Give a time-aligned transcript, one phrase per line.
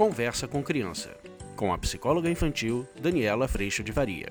[0.00, 1.14] Conversa com Criança,
[1.54, 4.30] com a psicóloga infantil Daniela Freixo de Varia.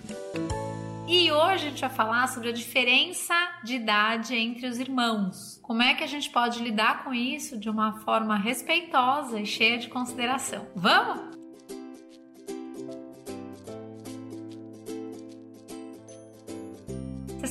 [1.07, 5.60] E hoje a gente vai falar sobre a diferença de idade entre os irmãos.
[5.61, 9.78] Como é que a gente pode lidar com isso de uma forma respeitosa e cheia
[9.78, 10.66] de consideração?
[10.75, 11.29] Vamos?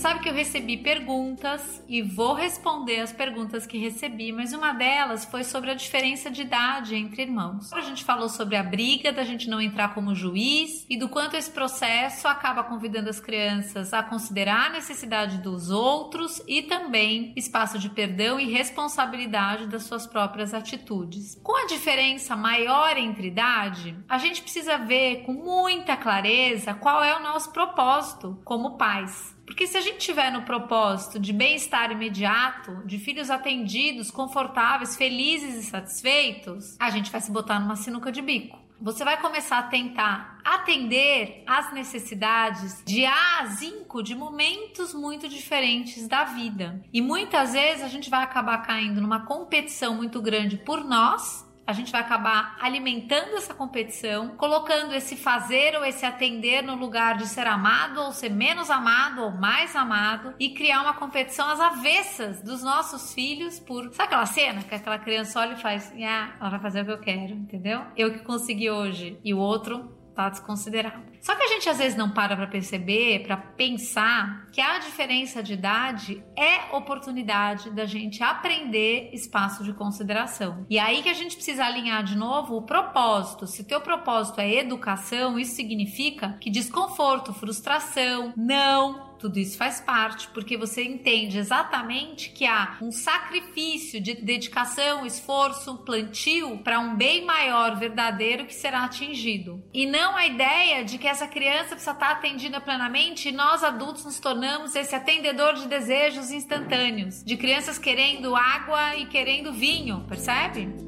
[0.08, 5.26] Sabe que eu recebi perguntas e vou responder as perguntas que recebi, mas uma delas
[5.26, 7.70] foi sobre a diferença de idade entre irmãos.
[7.74, 11.36] A gente falou sobre a briga, da gente não entrar como juiz e do quanto
[11.36, 17.78] esse processo acaba convidando as crianças a considerar a necessidade dos outros e também espaço
[17.78, 21.38] de perdão e responsabilidade das suas próprias atitudes.
[21.42, 27.14] Com a diferença maior entre idade, a gente precisa ver com muita clareza qual é
[27.14, 29.36] o nosso propósito como pais.
[29.48, 35.54] Porque se a gente tiver no propósito de bem-estar imediato, de filhos atendidos, confortáveis, felizes
[35.54, 38.58] e satisfeitos, a gente vai se botar numa sinuca de bico.
[38.80, 45.28] Você vai começar a tentar atender às necessidades de A a zinco de momentos muito
[45.28, 46.80] diferentes da vida.
[46.92, 51.72] E muitas vezes a gente vai acabar caindo numa competição muito grande por nós a
[51.74, 57.26] gente vai acabar alimentando essa competição, colocando esse fazer ou esse atender no lugar de
[57.26, 62.42] ser amado ou ser menos amado ou mais amado e criar uma competição às avessas
[62.42, 63.92] dos nossos filhos por.
[63.92, 66.92] Sabe aquela cena que aquela criança olha e faz, ah, ela vai fazer o que
[66.92, 67.82] eu quero, entendeu?
[67.94, 71.04] Eu que consegui hoje e o outro tá desconsiderado.
[71.20, 75.42] Só que a gente às vezes não para para perceber, para pensar que a diferença
[75.42, 80.66] de idade é oportunidade da gente aprender espaço de consideração.
[80.68, 83.46] E aí que a gente precisa alinhar de novo o propósito.
[83.46, 90.28] Se teu propósito é educação, isso significa que desconforto, frustração, não tudo isso faz parte,
[90.28, 97.24] porque você entende exatamente que há um sacrifício de dedicação, esforço, plantio para um bem
[97.24, 99.62] maior, verdadeiro que será atingido.
[99.74, 104.04] E não a ideia de que essa criança precisa estar atendida plenamente e nós adultos
[104.04, 110.87] nos tornamos esse atendedor de desejos instantâneos, de crianças querendo água e querendo vinho, percebe?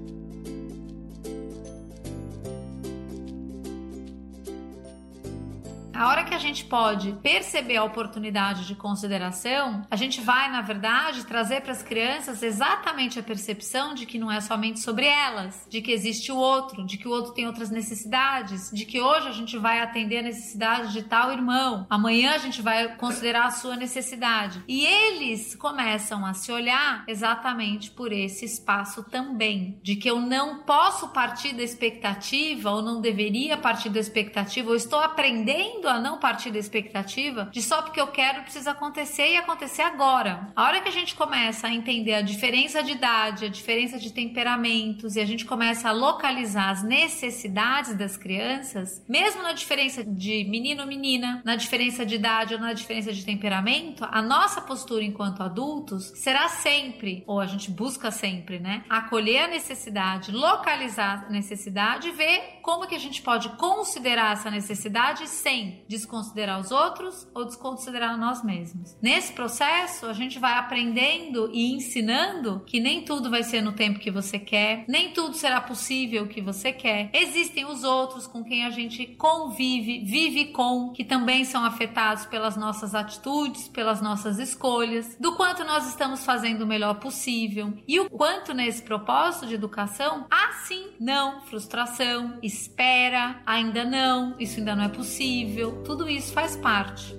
[6.01, 10.63] A hora que a gente pode perceber a oportunidade de consideração, a gente vai, na
[10.63, 15.67] verdade, trazer para as crianças exatamente a percepção de que não é somente sobre elas,
[15.69, 19.29] de que existe o outro, de que o outro tem outras necessidades, de que hoje
[19.29, 23.51] a gente vai atender a necessidade de tal irmão, amanhã a gente vai considerar a
[23.51, 24.65] sua necessidade.
[24.67, 30.63] E eles começam a se olhar exatamente por esse espaço também, de que eu não
[30.63, 36.19] posso partir da expectativa ou não deveria partir da expectativa, ou estou aprendendo a não
[36.19, 40.53] partir da expectativa de só porque eu quero precisa acontecer e acontecer agora.
[40.55, 44.13] A hora que a gente começa a entender a diferença de idade, a diferença de
[44.13, 50.45] temperamentos e a gente começa a localizar as necessidades das crianças, mesmo na diferença de
[50.45, 55.43] menino menina, na diferença de idade ou na diferença de temperamento, a nossa postura enquanto
[55.43, 62.09] adultos será sempre, ou a gente busca sempre, né, acolher a necessidade, localizar a necessidade
[62.09, 65.29] e ver como que a gente pode considerar essa necessidade
[65.89, 68.97] desconsiderar os outros ou desconsiderar nós mesmos.
[69.01, 73.99] Nesse processo, a gente vai aprendendo e ensinando que nem tudo vai ser no tempo
[73.99, 77.11] que você quer, nem tudo será possível que você quer.
[77.13, 82.57] Existem os outros com quem a gente convive, vive com, que também são afetados pelas
[82.57, 88.09] nossas atitudes, pelas nossas escolhas, do quanto nós estamos fazendo o melhor possível e o
[88.09, 94.85] quanto nesse propósito de educação há sim, não, frustração, espera, ainda não, isso ainda não
[94.85, 97.15] é possível tudo isso faz parte.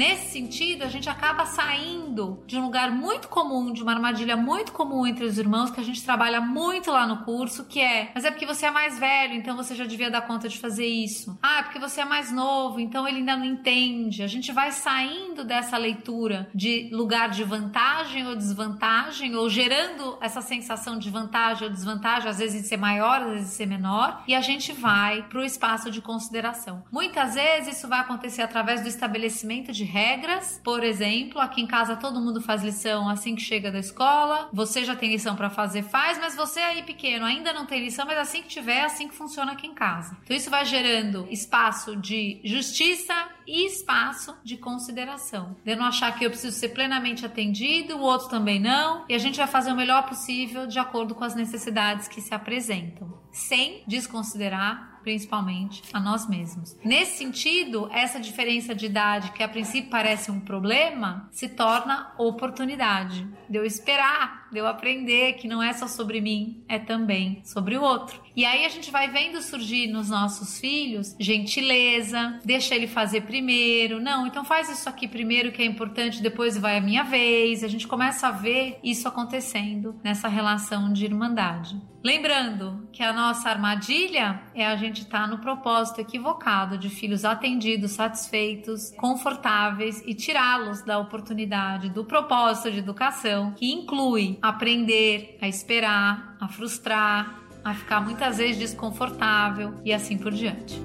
[0.00, 4.72] Nesse sentido, a gente acaba saindo de um lugar muito comum, de uma armadilha muito
[4.72, 8.24] comum entre os irmãos, que a gente trabalha muito lá no curso, que é, mas
[8.24, 11.38] é porque você é mais velho, então você já devia dar conta de fazer isso.
[11.42, 14.22] Ah, é porque você é mais novo, então ele ainda não entende.
[14.22, 20.40] A gente vai saindo dessa leitura de lugar de vantagem ou desvantagem, ou gerando essa
[20.40, 24.24] sensação de vantagem ou desvantagem, às vezes de ser maior, às vezes de ser menor,
[24.26, 26.82] e a gente vai para o espaço de consideração.
[26.90, 30.60] Muitas vezes isso vai acontecer através do estabelecimento de regras.
[30.64, 34.48] Por exemplo, aqui em casa todo mundo faz lição assim que chega da escola.
[34.52, 38.06] Você já tem lição para fazer, faz, mas você aí pequeno ainda não tem lição,
[38.06, 40.16] mas assim que tiver, é assim que funciona aqui em casa.
[40.24, 43.14] Então isso vai gerando espaço de justiça
[43.46, 45.56] e espaço de consideração.
[45.64, 49.18] De não achar que eu preciso ser plenamente atendido, o outro também não, e a
[49.18, 53.82] gente vai fazer o melhor possível de acordo com as necessidades que se apresentam, sem
[53.86, 56.76] desconsiderar principalmente, a nós mesmos.
[56.84, 63.26] Nesse sentido, essa diferença de idade, que a princípio parece um problema, se torna oportunidade
[63.48, 67.76] de eu esperar, de eu aprender que não é só sobre mim, é também sobre
[67.76, 68.20] o outro.
[68.34, 74.00] E aí a gente vai vendo surgir nos nossos filhos gentileza, deixa ele fazer primeiro,
[74.00, 77.62] não, então faz isso aqui primeiro que é importante, depois vai a minha vez.
[77.62, 81.80] A gente começa a ver isso acontecendo nessa relação de irmandade.
[82.02, 87.26] Lembrando que a nossa armadilha é a gente estar tá no propósito equivocado de filhos
[87.26, 95.48] atendidos, satisfeitos, confortáveis e tirá-los da oportunidade do propósito de educação, que inclui aprender a
[95.48, 100.80] esperar, a frustrar, a ficar muitas vezes desconfortável e assim por diante.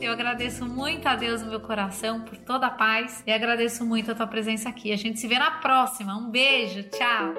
[0.00, 4.10] Eu agradeço muito a Deus no meu coração por toda a paz e agradeço muito
[4.10, 4.90] a tua presença aqui.
[4.90, 6.16] A gente se vê na próxima.
[6.16, 7.34] Um beijo, tchau.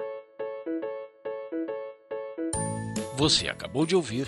[3.16, 4.28] Você acabou de ouvir